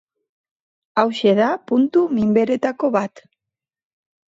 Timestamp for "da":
1.41-1.51